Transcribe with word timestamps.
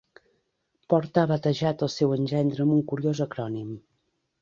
Porta 0.93 1.21
ha 1.25 1.29
batejat 1.33 1.85
el 1.89 1.93
seu 1.99 2.17
engendre 2.19 2.67
amb 2.69 2.77
un 2.81 2.85
curiós 2.91 3.25
acrònim. 3.31 3.73